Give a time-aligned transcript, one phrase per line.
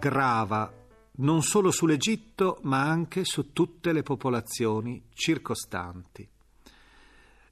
[0.00, 0.72] grava
[1.18, 6.26] non solo sull'Egitto ma anche su tutte le popolazioni circostanti.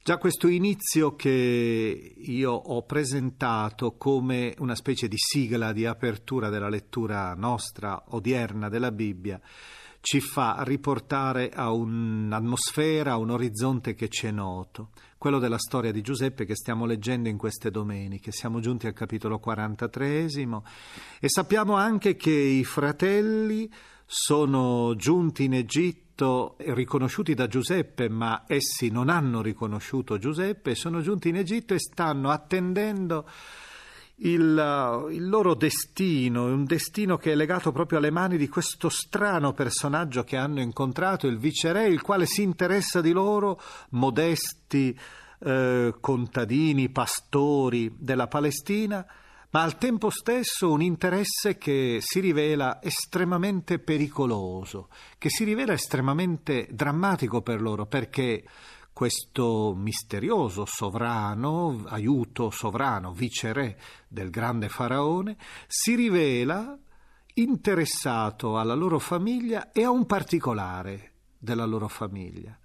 [0.01, 6.69] Già questo inizio che io ho presentato come una specie di sigla di apertura della
[6.69, 9.39] lettura nostra odierna della Bibbia
[10.01, 15.91] ci fa riportare a un'atmosfera, a un orizzonte che ci è noto, quello della storia
[15.91, 18.31] di Giuseppe che stiamo leggendo in queste domeniche.
[18.31, 20.25] Siamo giunti al capitolo 43
[21.19, 23.69] e sappiamo anche che i fratelli
[24.05, 31.29] sono giunti in Egitto riconosciuti da Giuseppe, ma essi non hanno riconosciuto Giuseppe, sono giunti
[31.29, 33.27] in Egitto e stanno attendendo
[34.21, 39.53] il, il, loro destino, un destino che è legato proprio alle mani di questo strano
[39.53, 43.59] personaggio che hanno incontrato, il viceré, il quale si interessa di loro,
[43.91, 44.97] modesti
[45.39, 49.05] eh, contadini, pastori della Palestina,
[49.51, 56.67] ma al tempo stesso un interesse che si rivela estremamente pericoloso, che si rivela estremamente
[56.69, 58.43] drammatico per loro, perché
[58.99, 63.79] questo misterioso sovrano, aiuto sovrano, viceré
[64.09, 65.37] del grande faraone,
[65.67, 66.77] si rivela
[67.35, 72.59] interessato alla loro famiglia e a un particolare della loro famiglia,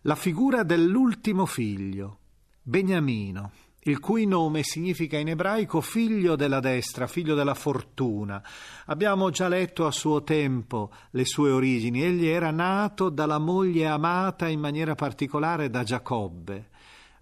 [0.00, 2.18] la figura dell'ultimo figlio,
[2.60, 3.52] Beniamino
[3.90, 8.42] il cui nome significa in ebraico figlio della destra, figlio della fortuna.
[8.86, 12.02] Abbiamo già letto a suo tempo le sue origini.
[12.02, 16.68] Egli era nato dalla moglie amata in maniera particolare da Giacobbe,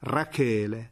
[0.00, 0.90] Rachele,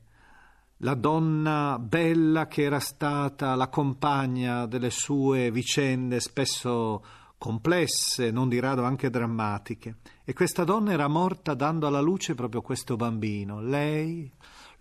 [0.78, 7.02] la donna bella che era stata la compagna delle sue vicende spesso
[7.38, 9.96] complesse, non di rado anche drammatiche.
[10.24, 13.60] E questa donna era morta dando alla luce proprio questo bambino.
[13.60, 14.30] Lei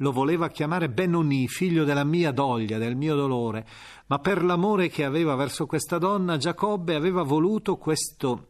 [0.03, 3.65] lo voleva chiamare Benoni, figlio della mia doglia, del mio dolore,
[4.07, 8.47] ma per l'amore che aveva verso questa donna, Giacobbe aveva voluto questo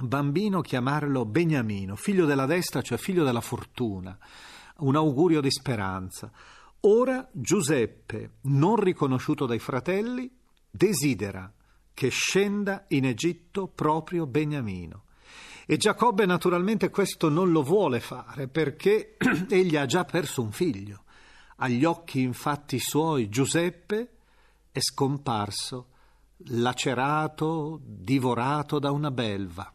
[0.00, 4.18] bambino chiamarlo Beniamino, figlio della destra, cioè figlio della fortuna,
[4.78, 6.28] un augurio di speranza.
[6.80, 10.28] Ora Giuseppe, non riconosciuto dai fratelli,
[10.68, 11.50] desidera
[11.94, 15.04] che scenda in Egitto proprio Beniamino.
[15.68, 19.16] E Giacobbe naturalmente questo non lo vuole fare perché
[19.50, 21.02] egli ha già perso un figlio.
[21.56, 24.10] Agli occhi infatti suoi Giuseppe
[24.70, 25.88] è scomparso,
[26.50, 29.72] lacerato, divorato da una belva.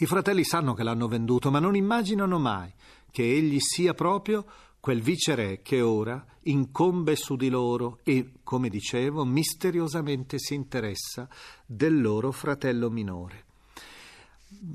[0.00, 2.70] I fratelli sanno che l'hanno venduto, ma non immaginano mai
[3.10, 4.44] che egli sia proprio
[4.78, 11.26] quel viceré che ora incombe su di loro e, come dicevo, misteriosamente si interessa
[11.64, 13.43] del loro fratello minore.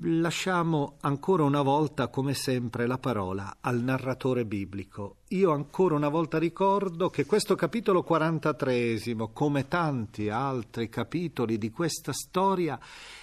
[0.02, 5.18] Lasciamo ancora una volta, come sempre, la parola al narratore biblico.
[5.30, 9.00] Io ancora una volta ricordo che questo capitolo 43,
[9.32, 12.80] come tanti altri capitoli di questa storia,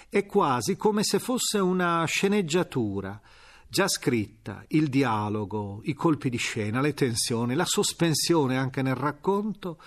[0.08, 3.20] è quasi come se fosse una sceneggiatura
[3.68, 9.78] già scritta, il dialogo, i colpi di scena, le tensioni, la sospensione anche nel racconto,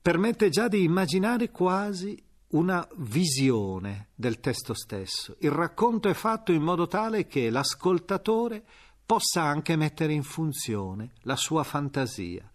[0.00, 5.36] permette già di immaginare quasi una visione del testo stesso.
[5.40, 8.62] Il racconto è fatto in modo tale che l'ascoltatore
[9.04, 12.48] possa anche mettere in funzione la sua fantasia.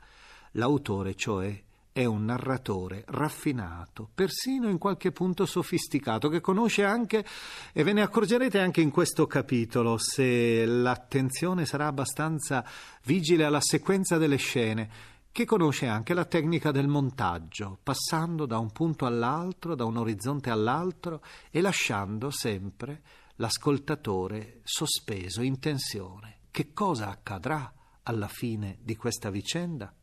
[0.53, 1.61] L'autore, cioè,
[1.93, 7.25] è un narratore raffinato, persino in qualche punto sofisticato, che conosce anche,
[7.73, 12.65] e ve ne accorgerete anche in questo capitolo, se l'attenzione sarà abbastanza
[13.03, 14.89] vigile alla sequenza delle scene,
[15.31, 20.49] che conosce anche la tecnica del montaggio, passando da un punto all'altro, da un orizzonte
[20.49, 23.01] all'altro e lasciando sempre
[23.35, 26.39] l'ascoltatore sospeso in tensione.
[26.51, 27.73] Che cosa accadrà
[28.03, 29.93] alla fine di questa vicenda?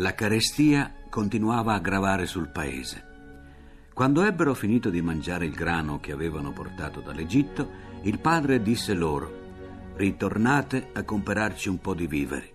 [0.00, 3.04] La carestia continuava a gravare sul paese.
[3.92, 7.68] Quando ebbero finito di mangiare il grano che avevano portato dall'Egitto,
[8.04, 12.50] il padre disse loro, ritornate a comperarci un po' di viveri.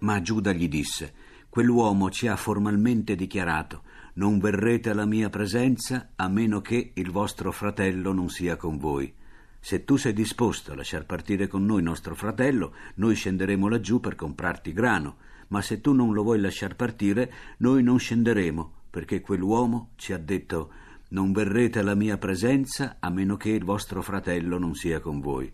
[0.00, 1.14] Ma Giuda gli disse,
[1.48, 3.84] quell'uomo ci ha formalmente dichiarato,
[4.16, 9.10] non verrete alla mia presenza a meno che il vostro fratello non sia con voi.
[9.58, 14.16] Se tu sei disposto a lasciar partire con noi nostro fratello, noi scenderemo laggiù per
[14.16, 19.90] comprarti grano ma se tu non lo vuoi lasciar partire, noi non scenderemo, perché quell'uomo
[19.96, 20.72] ci ha detto
[21.08, 25.52] non verrete alla mia presenza a meno che il vostro fratello non sia con voi.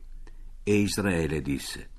[0.63, 1.91] E Israele disse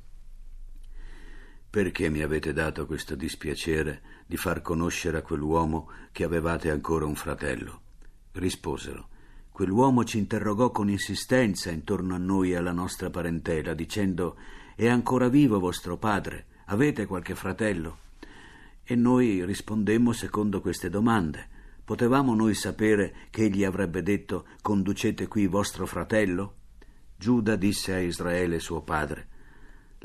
[1.71, 7.15] perché mi avete dato questo dispiacere di far conoscere a quell'uomo che avevate ancora un
[7.15, 7.81] fratello?
[8.33, 9.07] Risposero.
[9.49, 14.35] Quell'uomo ci interrogò con insistenza intorno a noi e alla nostra parentela, dicendo
[14.75, 16.47] È ancora vivo vostro padre?
[16.65, 17.97] Avete qualche fratello?
[18.83, 21.47] E noi rispondemmo secondo queste domande.
[21.83, 26.55] Potevamo noi sapere che egli avrebbe detto conducete qui vostro fratello?
[27.17, 29.27] Giuda disse a Israele suo padre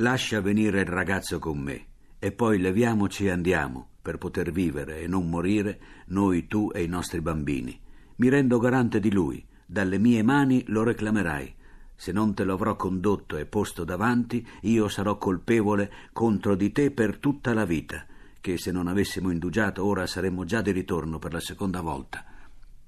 [0.00, 1.86] Lascia venire il ragazzo con me
[2.18, 6.86] e poi leviamoci e andiamo per poter vivere e non morire noi, tu e i
[6.86, 7.80] nostri bambini.
[8.16, 11.55] Mi rendo garante di lui, dalle mie mani lo reclamerai
[11.96, 16.90] se non te lo avrò condotto e posto davanti, io sarò colpevole contro di te
[16.90, 18.06] per tutta la vita,
[18.40, 22.24] che se non avessimo indugiato ora saremmo già di ritorno per la seconda volta.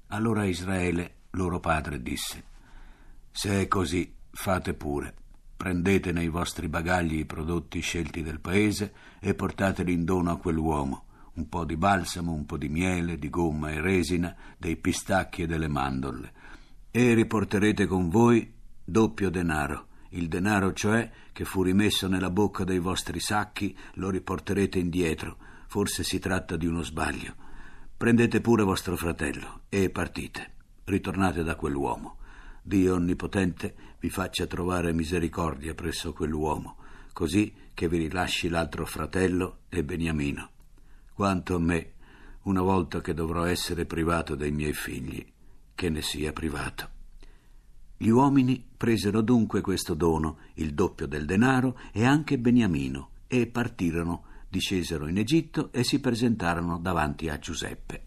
[0.07, 2.43] Allora Israele, loro padre, disse,
[3.31, 5.13] Se è così, fate pure.
[5.57, 11.03] Prendete nei vostri bagagli i prodotti scelti del paese e portateli in dono a quell'uomo,
[11.33, 15.47] un po' di balsamo, un po' di miele, di gomma e resina, dei pistacchi e
[15.47, 16.31] delle mandorle,
[16.91, 18.57] e riporterete con voi
[18.89, 19.87] doppio denaro.
[20.09, 25.37] Il denaro, cioè, che fu rimesso nella bocca dei vostri sacchi, lo riporterete indietro.
[25.67, 27.35] Forse si tratta di uno sbaglio.
[27.95, 30.53] Prendete pure vostro fratello e partite.
[30.85, 32.17] Ritornate da quell'uomo.
[32.61, 36.77] Dio Onnipotente vi faccia trovare misericordia presso quell'uomo,
[37.13, 40.49] così che vi rilasci l'altro fratello e Beniamino.
[41.13, 41.93] Quanto a me,
[42.43, 45.25] una volta che dovrò essere privato dei miei figli,
[45.75, 46.98] che ne sia privato.
[48.01, 54.23] Gli uomini presero dunque questo dono, il doppio del denaro e anche Beniamino, e partirono,
[54.47, 58.03] discesero in Egitto e si presentarono davanti a Giuseppe.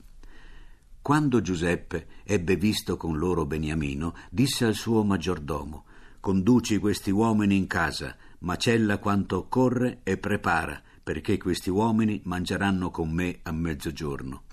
[1.02, 5.84] Quando Giuseppe ebbe visto con loro Beniamino, disse al suo maggiordomo
[6.20, 13.11] Conduci questi uomini in casa, macella quanto occorre e prepara, perché questi uomini mangeranno con
[13.11, 14.44] me a mezzogiorno.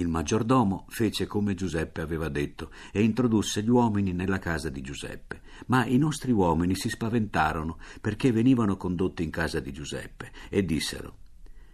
[0.00, 5.42] Il maggiordomo fece come Giuseppe aveva detto e introdusse gli uomini nella casa di Giuseppe.
[5.66, 11.18] Ma i nostri uomini si spaventarono perché venivano condotti in casa di Giuseppe e dissero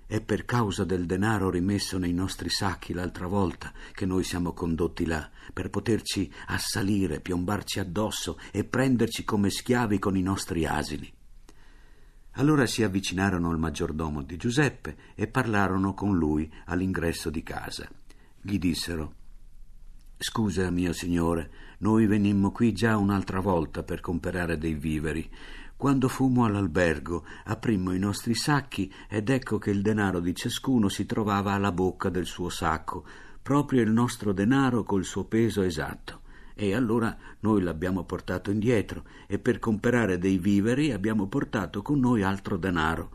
[0.08, 5.04] è per causa del denaro rimesso nei nostri sacchi l'altra volta che noi siamo condotti
[5.04, 11.12] là, per poterci assalire, piombarci addosso e prenderci come schiavi con i nostri asini.
[12.32, 17.88] Allora si avvicinarono al maggiordomo di Giuseppe e parlarono con lui all'ingresso di casa.
[18.48, 19.12] Gli dissero
[20.16, 25.28] Scusa, mio signore, noi venimmo qui già un'altra volta per comprare dei viveri.
[25.76, 31.06] Quando fummo all'albergo, aprimmo i nostri sacchi ed ecco che il denaro di ciascuno si
[31.06, 33.04] trovava alla bocca del suo sacco,
[33.42, 36.20] proprio il nostro denaro col suo peso esatto.
[36.54, 42.22] E allora noi l'abbiamo portato indietro e per comprare dei viveri abbiamo portato con noi
[42.22, 43.10] altro denaro.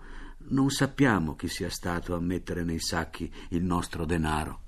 [0.50, 4.61] Non sappiamo chi sia stato a mettere nei sacchi il nostro denaro.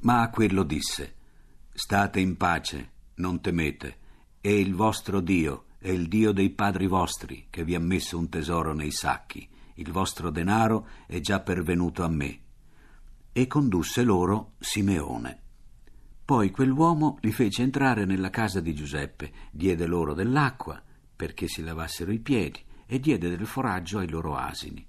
[0.00, 1.14] Ma a quello disse:
[1.72, 3.98] State in pace, non temete,
[4.40, 8.28] è il vostro Dio, è il Dio dei padri vostri che vi ha messo un
[8.28, 9.48] tesoro nei sacchi.
[9.74, 12.40] Il vostro denaro è già pervenuto a me.
[13.32, 15.40] E condusse loro Simeone.
[16.24, 20.80] Poi quell'uomo li fece entrare nella casa di Giuseppe, diede loro dell'acqua
[21.20, 24.86] perché si lavassero i piedi e diede del foraggio ai loro asini.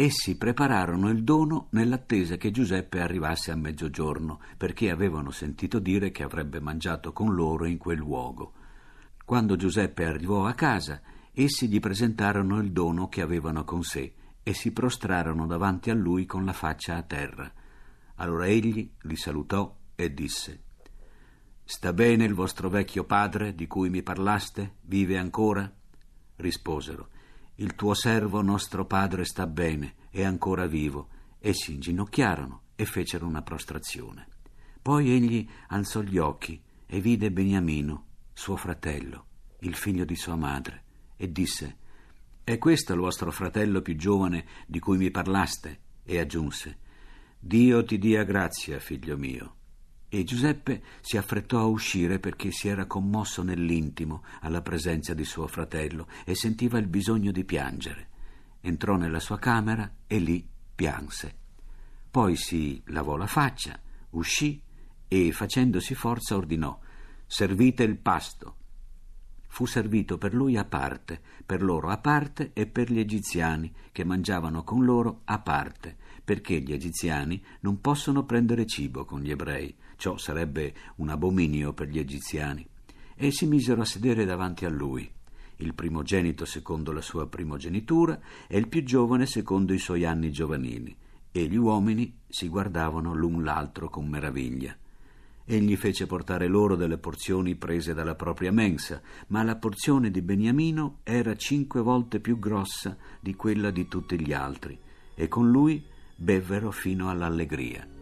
[0.00, 6.22] Essi prepararono il dono nell'attesa che Giuseppe arrivasse a mezzogiorno, perché avevano sentito dire che
[6.22, 8.54] avrebbe mangiato con loro in quel luogo.
[9.26, 11.02] Quando Giuseppe arrivò a casa,
[11.34, 16.24] essi gli presentarono il dono che avevano con sé e si prostrarono davanti a lui
[16.24, 17.52] con la faccia a terra.
[18.14, 20.62] Allora egli li salutò e disse
[21.62, 24.76] Sta bene il vostro vecchio padre di cui mi parlaste?
[24.80, 25.70] Vive ancora?
[26.36, 27.18] Risposero
[27.60, 31.08] il tuo servo nostro padre sta bene, è ancora vivo.
[31.38, 34.28] E si inginocchiarono e fecero una prostrazione.
[34.80, 39.26] Poi egli alzò gli occhi e vide Beniamino, suo fratello,
[39.60, 40.84] il figlio di sua madre,
[41.16, 41.76] e disse
[42.44, 45.80] È questo il vostro fratello più giovane di cui mi parlaste?
[46.02, 46.78] E aggiunse
[47.38, 49.59] Dio ti dia grazia, figlio mio
[50.12, 55.46] e Giuseppe si affrettò a uscire perché si era commosso nell'intimo alla presenza di suo
[55.46, 58.08] fratello e sentiva il bisogno di piangere.
[58.60, 61.36] Entrò nella sua camera e lì pianse.
[62.10, 63.78] Poi si lavò la faccia,
[64.10, 64.60] uscì
[65.06, 66.76] e, facendosi forza, ordinò
[67.24, 68.56] Servite il pasto.
[69.46, 74.02] Fu servito per lui a parte, per loro a parte e per gli egiziani, che
[74.02, 79.72] mangiavano con loro a parte, perché gli egiziani non possono prendere cibo con gli ebrei
[80.00, 82.66] Ciò sarebbe un abominio per gli egiziani.
[83.14, 85.06] E si misero a sedere davanti a lui,
[85.56, 90.96] il primogenito secondo la sua primogenitura e il più giovane secondo i suoi anni giovanili,
[91.30, 94.74] e gli uomini si guardavano l'un l'altro con meraviglia.
[95.44, 101.00] Egli fece portare loro delle porzioni prese dalla propria mensa, ma la porzione di Beniamino
[101.02, 104.80] era cinque volte più grossa di quella di tutti gli altri,
[105.14, 105.84] e con lui
[106.16, 107.98] bevvero fino all'allegria.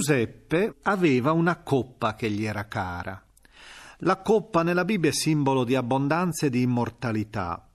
[0.00, 3.22] Giuseppe aveva una coppa che gli era cara.
[3.98, 7.68] La coppa nella Bibbia è simbolo di abbondanza e di immortalità,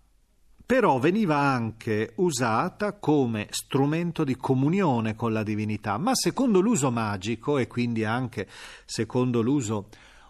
[0.65, 7.59] però veniva anche usata come strumento di comunione con la divinità, ma secondo l'uso magico
[7.59, 8.47] e quindi anche
[8.85, 9.89] secondo l'uso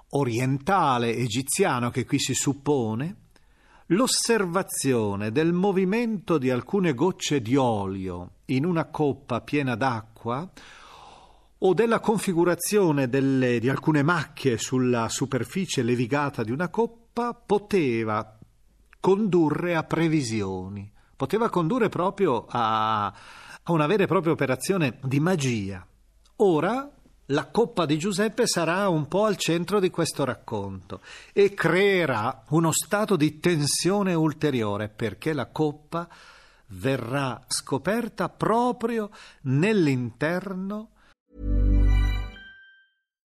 [0.10, 3.16] orientale egiziano che qui si suppone,
[3.88, 10.52] l'osservazione del movimento di alcune gocce di olio in una coppa piena d'acqua
[11.60, 18.38] o della configurazione delle, di alcune macchie sulla superficie levigata di una coppa poteva
[19.00, 25.86] condurre a previsioni, poteva condurre proprio a, a una vera e propria operazione di magia.
[26.38, 26.90] Ora
[27.30, 31.02] la coppa di Giuseppe sarà un po' al centro di questo racconto
[31.34, 36.08] e creerà uno stato di tensione ulteriore perché la coppa
[36.68, 39.10] verrà scoperta proprio
[39.44, 40.90] nell'interno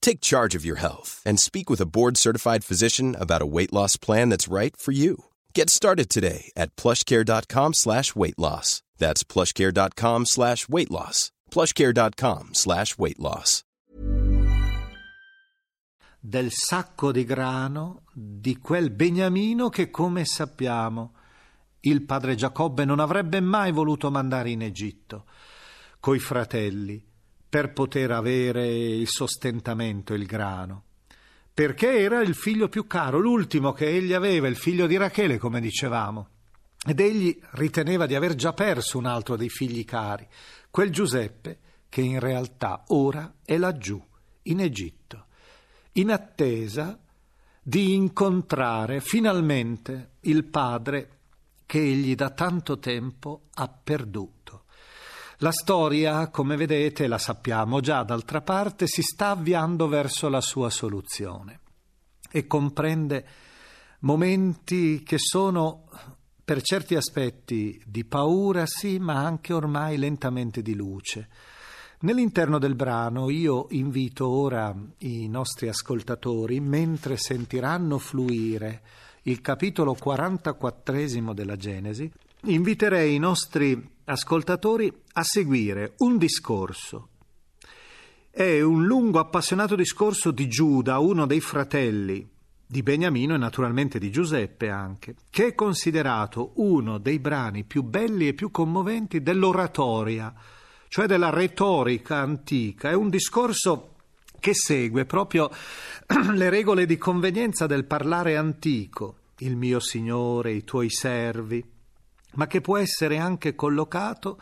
[0.00, 3.72] Take charge of your health and speak with a board certified physician about a weight
[3.72, 5.24] loss plan that's right for you.
[5.54, 8.82] Get started today at plushcare.com slash weight loss.
[8.98, 11.32] That's plushcare.com slash weight loss.
[11.50, 13.62] plushcare.com slash weight loss.
[16.22, 21.14] Del sacco di grano di quel Beniamino che, come sappiamo,
[21.80, 25.24] il padre Giacobbe non avrebbe mai voluto mandare in Egitto
[25.98, 27.09] coi fratelli
[27.50, 30.84] per poter avere il sostentamento, il grano
[31.60, 35.60] perché era il figlio più caro, l'ultimo che egli aveva, il figlio di Rachele, come
[35.60, 36.28] dicevamo.
[36.86, 40.26] Ed egli riteneva di aver già perso un altro dei figli cari,
[40.70, 41.58] quel Giuseppe
[41.90, 44.02] che in realtà ora è laggiù,
[44.44, 45.26] in Egitto,
[45.92, 46.98] in attesa
[47.62, 51.18] di incontrare finalmente il padre
[51.66, 54.39] che egli da tanto tempo ha perduto.
[55.42, 60.68] La storia, come vedete, la sappiamo già, d'altra parte, si sta avviando verso la sua
[60.68, 61.60] soluzione
[62.30, 63.26] e comprende
[64.00, 65.88] momenti che sono
[66.44, 71.28] per certi aspetti di paura, sì, ma anche ormai lentamente di luce.
[72.00, 78.82] Nell'interno del brano io invito ora i nostri ascoltatori, mentre sentiranno fluire
[79.22, 87.08] il capitolo 44 della Genesi, inviterei i nostri ascoltatori a seguire un discorso.
[88.30, 92.28] È un lungo appassionato discorso di Giuda, uno dei fratelli
[92.66, 98.28] di Beniamino e naturalmente di Giuseppe anche, che è considerato uno dei brani più belli
[98.28, 100.32] e più commoventi dell'oratoria,
[100.88, 102.90] cioè della retorica antica.
[102.90, 103.94] È un discorso
[104.38, 105.50] che segue proprio
[106.34, 111.69] le regole di convenienza del parlare antico, il mio Signore, i tuoi servi,
[112.34, 114.38] ma che può essere anche collocato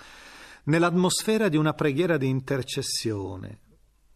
[0.65, 3.61] nell'atmosfera di una preghiera di intercessione,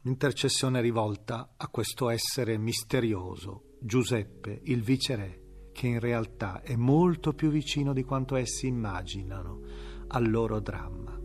[0.02, 7.50] intercessione rivolta a questo essere misterioso, Giuseppe, il viceré, che in realtà è molto più
[7.50, 9.60] vicino di quanto essi immaginano
[10.08, 11.21] al loro dramma.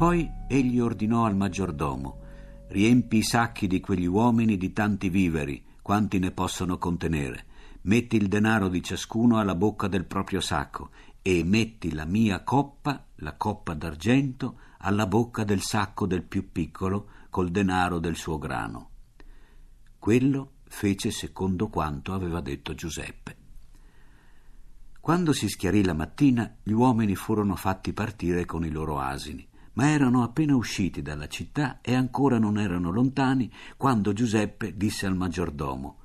[0.00, 2.20] Poi egli ordinò al maggiordomo
[2.68, 7.44] riempi i sacchi di quegli uomini di tanti viveri, quanti ne possono contenere.
[7.82, 10.88] Metti il denaro di ciascuno alla bocca del proprio sacco
[11.20, 17.08] e metti la mia coppa, la coppa d'argento, alla bocca del sacco del più piccolo
[17.28, 18.88] col denaro del suo grano.
[19.98, 23.36] Quello fece secondo quanto aveva detto Giuseppe.
[24.98, 29.48] Quando si schiarì la mattina, gli uomini furono fatti partire con i loro asini
[29.80, 35.16] ma erano appena usciti dalla città e ancora non erano lontani quando Giuseppe disse al
[35.16, 36.00] maggiordomo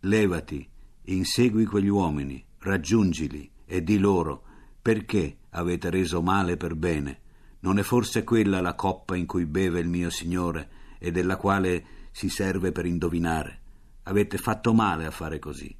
[0.00, 0.66] Levati,
[1.02, 4.44] insegui quegli uomini, raggiungili e di loro
[4.80, 7.20] perché avete reso male per bene.
[7.60, 11.84] Non è forse quella la coppa in cui beve il mio Signore e della quale
[12.12, 13.60] si serve per indovinare?
[14.04, 15.76] Avete fatto male a fare così.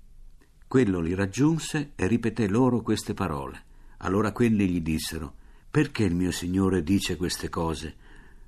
[0.66, 3.64] Quello li raggiunse e ripeté loro queste parole.
[4.00, 5.36] Allora quelli gli dissero
[5.78, 7.94] perché il mio Signore dice queste cose?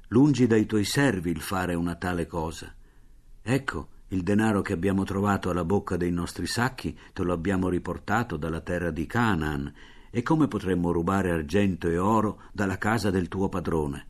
[0.08, 2.74] Lungi dai tuoi servi il fare una tale cosa.
[3.40, 8.36] Ecco, il denaro che abbiamo trovato alla bocca dei nostri sacchi te lo abbiamo riportato
[8.36, 9.72] dalla terra di Canaan,
[10.10, 14.06] e come potremmo rubare argento e oro dalla casa del tuo padrone?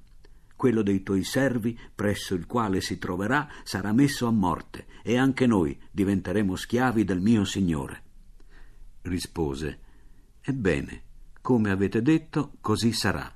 [0.56, 5.46] Quello dei tuoi servi, presso il quale si troverà, sarà messo a morte, e anche
[5.46, 8.02] noi diventeremo schiavi del mio Signore.
[9.02, 9.78] Rispose,
[10.40, 11.02] Ebbene,
[11.40, 13.33] come avete detto, così sarà.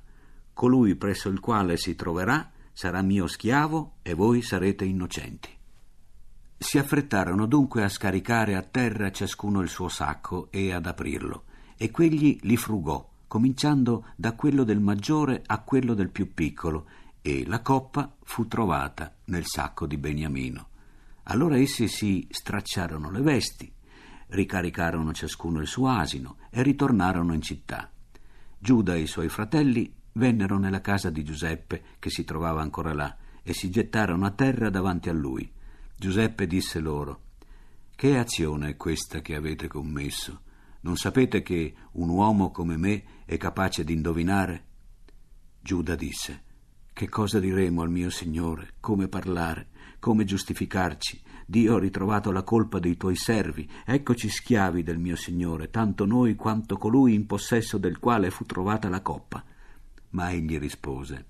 [0.53, 5.49] Colui presso il quale si troverà sarà mio schiavo e voi sarete innocenti.
[6.57, 11.43] Si affrettarono dunque a scaricare a terra ciascuno il suo sacco e ad aprirlo,
[11.77, 16.87] e quegli li frugò, cominciando da quello del maggiore a quello del più piccolo,
[17.21, 20.67] e la coppa fu trovata nel sacco di Beniamino.
[21.23, 23.73] Allora essi si stracciarono le vesti,
[24.27, 27.89] ricaricarono ciascuno il suo asino e ritornarono in città.
[28.65, 33.15] Giuda e i suoi fratelli vennero nella casa di Giuseppe, che si trovava ancora là,
[33.43, 35.47] e si gettarono a terra davanti a lui.
[35.95, 37.25] Giuseppe disse loro
[37.95, 40.41] Che azione è questa che avete commesso?
[40.79, 44.63] Non sapete che un uomo come me è capace di indovinare?
[45.61, 46.41] Giuda disse
[46.91, 48.69] Che cosa diremo al mio Signore?
[48.79, 49.67] Come parlare?
[49.99, 51.21] Come giustificarci?
[51.45, 56.35] Dio ha ritrovato la colpa dei tuoi servi, eccoci schiavi del mio Signore, tanto noi
[56.35, 59.43] quanto colui in possesso del quale fu trovata la coppa.
[60.09, 61.25] Ma egli rispose,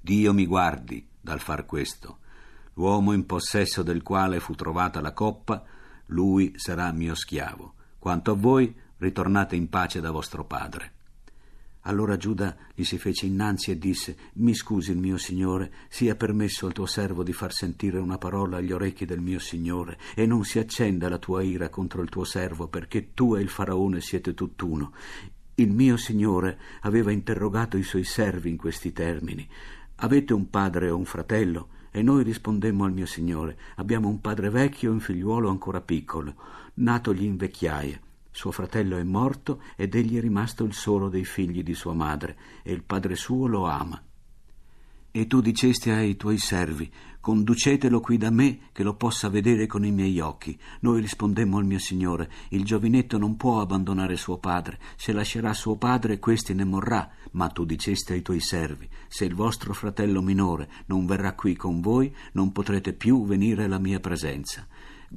[0.00, 2.18] Dio mi guardi dal far questo.
[2.74, 5.64] L'uomo in possesso del quale fu trovata la coppa
[6.06, 7.74] lui sarà mio schiavo.
[7.98, 10.92] Quanto a voi, ritornate in pace da vostro padre.
[11.88, 16.66] Allora Giuda gli si fece innanzi e disse Mi scusi il mio signore, sia permesso
[16.66, 20.44] al tuo servo di far sentire una parola agli orecchi del mio signore, e non
[20.44, 24.34] si accenda la tua ira contro il tuo servo, perché tu e il faraone siete
[24.34, 24.92] tutt'uno.
[25.54, 29.48] Il mio signore aveva interrogato i suoi servi in questi termini.
[29.96, 31.68] Avete un padre o un fratello?
[31.92, 36.34] E noi rispondemmo al mio signore Abbiamo un padre vecchio e un figliuolo ancora piccolo,
[36.74, 38.00] natogli in vecchiaia.
[38.36, 42.36] Suo fratello è morto ed egli è rimasto il solo dei figli di sua madre,
[42.62, 43.98] e il padre suo lo ama.
[45.10, 49.86] E tu dicesti ai tuoi servi, conducetelo qui da me che lo possa vedere con
[49.86, 50.54] i miei occhi.
[50.80, 55.76] Noi rispondemmo al mio signore, il giovinetto non può abbandonare suo padre, se lascerà suo
[55.76, 57.10] padre questi ne morrà.
[57.30, 61.80] Ma tu dicesti ai tuoi servi, se il vostro fratello minore non verrà qui con
[61.80, 64.66] voi, non potrete più venire alla mia presenza.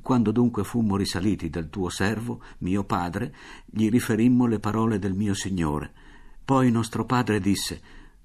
[0.02, 3.34] Quando dunque fummo risaliti dal tuo servo, mio padre,
[3.66, 5.92] gli riferimmo le parole del mio Signore.
[6.44, 7.82] Poi nostro padre disse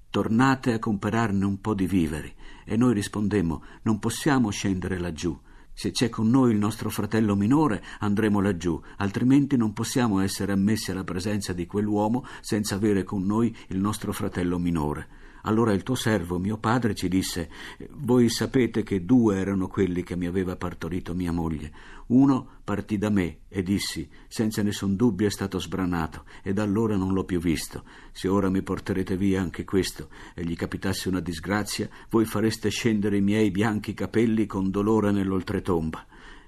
[0.09, 2.33] Tornate a comperarne un po' di viveri.
[2.63, 5.37] E noi rispondemmo Non possiamo scendere laggiù.
[5.73, 10.91] Se c'è con noi il nostro fratello minore, andremo laggiù, altrimenti non possiamo essere ammessi
[10.91, 15.24] alla presenza di quell'uomo senza avere con noi il nostro fratello minore.
[15.47, 17.49] Allora il tuo servo, mio padre, ci disse
[17.91, 21.71] Voi sapete che due erano quelli che mi aveva partorito mia moglie.
[22.07, 26.95] Uno partì da me e dissi Senza nessun dubbio è stato sbranato, e da allora
[26.95, 27.83] non l'ho più visto.
[28.11, 33.17] Se ora mi porterete via anche questo e gli capitasse una disgrazia, voi fareste scendere
[33.17, 36.05] i miei bianchi capelli con dolore nell'oltretomba.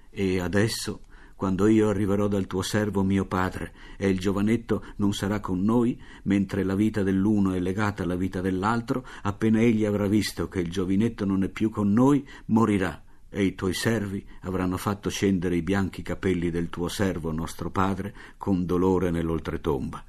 [0.10, 1.01] E adesso
[1.38, 6.02] quando io arriverò dal tuo servo mio padre e il giovanetto non sarà con noi,
[6.23, 10.71] mentre la vita dell'uno è legata alla vita dell'altro, appena egli avrà visto che il
[10.71, 15.62] giovinetto non è più con noi, morirà e i tuoi servi avranno fatto scendere i
[15.62, 20.04] bianchi capelli del tuo servo nostro padre con dolore nell'oltretomba.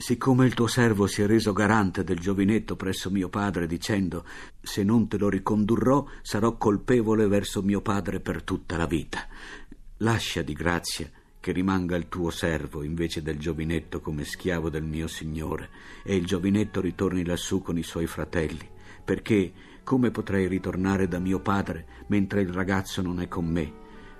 [0.00, 4.24] Siccome il tuo servo si è reso garante del giovinetto presso mio padre, dicendo
[4.60, 9.26] se non te lo ricondurrò sarò colpevole verso mio padre per tutta la vita.
[9.98, 15.08] Lascia di grazia che rimanga il tuo servo invece del giovinetto come schiavo del mio
[15.08, 15.70] Signore,
[16.04, 18.68] e il giovinetto ritorni lassù con i suoi fratelli,
[19.04, 23.72] perché come potrei ritornare da mio padre mentre il ragazzo non è con me,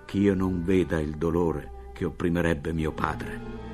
[0.05, 3.67] che io non veda il dolore che opprimerebbe mio padre.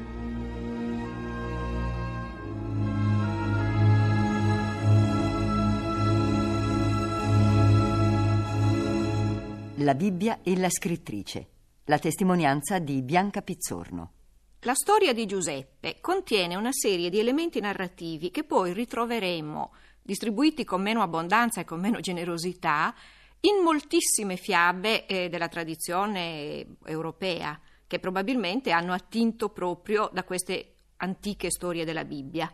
[9.76, 11.48] La Bibbia e la scrittrice
[11.84, 14.12] la testimonianza di Bianca Pizzorno.
[14.60, 20.80] La storia di Giuseppe contiene una serie di elementi narrativi che poi ritroveremo, distribuiti con
[20.80, 22.94] meno abbondanza e con meno generosità,
[23.40, 31.50] in moltissime fiabe eh, della tradizione europea, che probabilmente hanno attinto proprio da queste antiche
[31.50, 32.50] storie della Bibbia.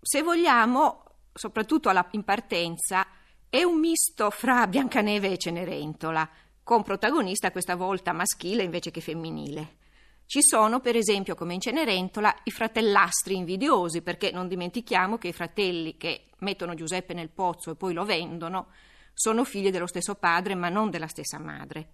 [0.00, 3.04] Se vogliamo, soprattutto alla, in partenza,
[3.50, 6.30] è un misto fra Biancaneve e Cenerentola
[6.72, 9.76] con protagonista questa volta maschile invece che femminile.
[10.24, 15.32] Ci sono, per esempio, come in Cenerentola, i fratellastri invidiosi, perché non dimentichiamo che i
[15.34, 18.68] fratelli che mettono Giuseppe nel pozzo e poi lo vendono
[19.12, 21.90] sono figli dello stesso padre, ma non della stessa madre.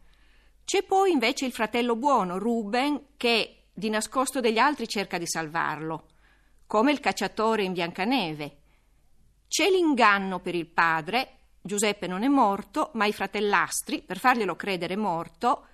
[0.65, 6.11] C'è poi invece il fratello buono, Ruben, che di nascosto degli altri cerca di salvarlo,
[6.69, 8.59] come il cacciatore in Biancaneve.
[9.49, 11.38] C'è l'inganno per il padre,
[11.69, 15.67] Giuseppe non è morto, ma i fratellastri, per farglielo credere morto,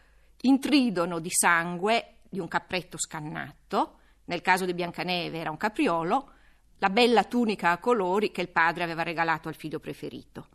[0.43, 6.31] intridono di sangue di un capretto scannato, nel caso di Biancaneve era un capriolo,
[6.79, 10.49] la bella tunica a colori che il padre aveva regalato al figlio preferito.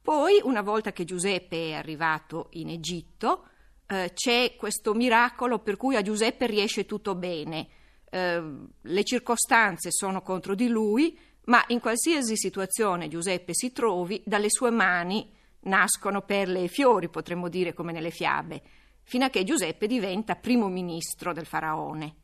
[0.00, 3.46] Poi, una volta che Giuseppe è arrivato in Egitto,
[3.86, 7.68] eh, c'è questo miracolo per cui a Giuseppe riesce tutto bene.
[8.10, 8.42] Eh,
[8.80, 14.70] le circostanze sono contro di lui, ma in qualsiasi situazione Giuseppe si trovi, dalle sue
[14.70, 18.62] mani nascono perle e fiori, potremmo dire come nelle fiabe,
[19.02, 22.14] fino a che Giuseppe diventa primo ministro del faraone.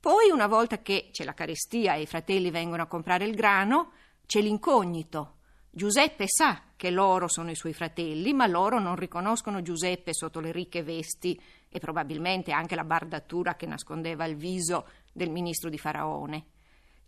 [0.00, 3.90] Poi, una volta che c'è la carestia e i fratelli vengono a comprare il grano,
[4.26, 5.34] c'è l'incognito.
[5.70, 10.52] Giuseppe sa che loro sono i suoi fratelli, ma loro non riconoscono Giuseppe sotto le
[10.52, 16.44] ricche vesti e probabilmente anche la bardatura che nascondeva il viso del ministro di Faraone.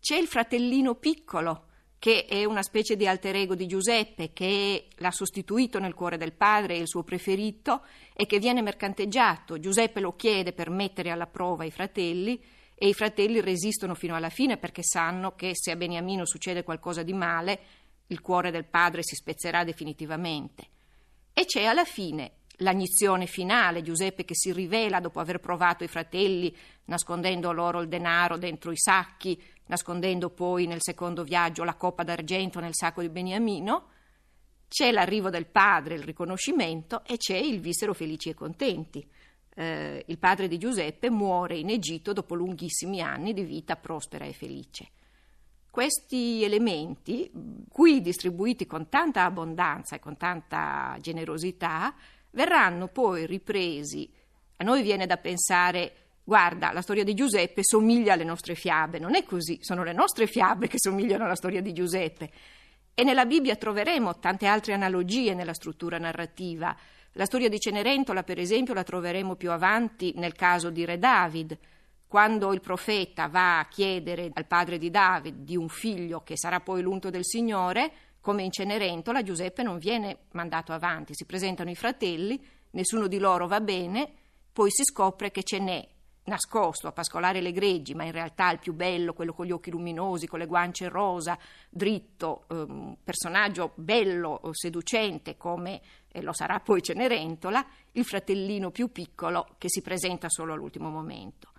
[0.00, 1.66] C'è il fratellino piccolo,
[1.98, 6.32] che è una specie di alter ego di Giuseppe, che l'ha sostituito nel cuore del
[6.32, 7.82] padre, il suo preferito,
[8.14, 9.58] e che viene mercanteggiato.
[9.58, 12.42] Giuseppe lo chiede per mettere alla prova i fratelli,
[12.74, 17.02] e i fratelli resistono fino alla fine perché sanno che se a Beniamino succede qualcosa
[17.02, 17.60] di male,
[18.06, 20.66] il cuore del padre si spezzerà definitivamente.
[21.34, 26.54] E c'è alla fine l'agnizione finale, Giuseppe che si rivela dopo aver provato i fratelli,
[26.86, 32.60] nascondendo loro il denaro dentro i sacchi, nascondendo poi nel secondo viaggio la coppa d'argento
[32.60, 33.88] nel sacco di Beniamino.
[34.68, 39.04] C'è l'arrivo del padre, il riconoscimento e c'è il vissero felici e contenti.
[39.52, 44.32] Eh, il padre di Giuseppe muore in Egitto dopo lunghissimi anni di vita prospera e
[44.32, 44.90] felice.
[45.70, 47.30] Questi elementi,
[47.68, 51.94] qui distribuiti con tanta abbondanza e con tanta generosità,
[52.30, 54.10] verranno poi ripresi.
[54.56, 58.98] A noi viene da pensare, guarda, la storia di Giuseppe somiglia alle nostre fiabe.
[58.98, 62.30] Non è così, sono le nostre fiabe che somigliano alla storia di Giuseppe.
[62.94, 66.76] E nella Bibbia troveremo tante altre analogie nella struttura narrativa.
[67.14, 71.58] La storia di Cenerentola, per esempio, la troveremo più avanti nel caso di Re David.
[72.06, 76.60] Quando il profeta va a chiedere al padre di David di un figlio che sarà
[76.60, 81.74] poi l'unto del Signore, come in Cenerentola, Giuseppe non viene mandato avanti, si presentano i
[81.74, 84.10] fratelli, nessuno di loro va bene,
[84.52, 85.88] poi si scopre che ce n'è
[86.24, 89.70] nascosto a pascolare le greggi, ma in realtà il più bello, quello con gli occhi
[89.70, 91.36] luminosi, con le guance rosa,
[91.68, 99.54] dritto, um, personaggio bello, seducente come eh, lo sarà poi Cenerentola, il fratellino più piccolo
[99.58, 101.52] che si presenta solo all'ultimo momento.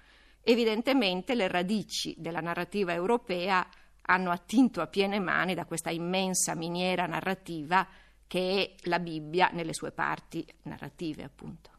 [0.43, 3.67] Evidentemente le radici della narrativa europea
[4.12, 7.88] hanno attinto a piene mani da questa immensa miniera narrativa
[8.28, 11.69] che è la Bibbia nelle sue parti narrative, appunto.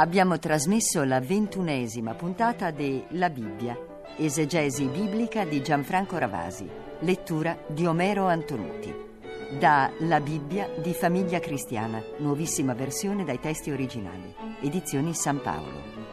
[0.00, 3.76] Abbiamo trasmesso la ventunesima puntata di La Bibbia,
[4.16, 8.92] esegesi biblica di Gianfranco Ravasi, lettura di Omero Antonuti.
[9.58, 16.06] Da La Bibbia di Famiglia Cristiana, nuovissima versione dai testi originali, edizioni San Paolo.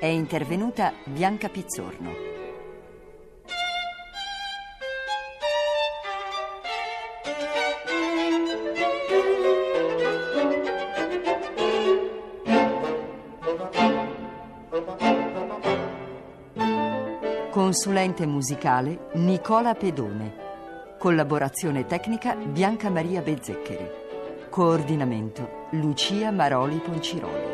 [0.00, 2.29] È intervenuta Bianca Pizzorno.
[17.60, 20.96] Consulente musicale Nicola Pedone.
[20.98, 23.86] Collaborazione tecnica Bianca Maria Bezzeccheri.
[24.48, 27.48] Coordinamento Lucia Maroli Ponciroli.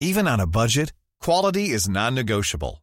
[0.00, 2.82] Even on a budget, quality is non-negotiable.